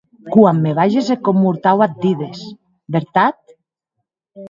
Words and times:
Quan 0.35 0.57
me 0.63 0.71
balhes 0.79 1.09
eth 1.15 1.23
còp 1.27 1.37
mortau 1.43 1.77
ac 1.85 1.93
dides, 2.01 2.41
vertat? 2.97 3.37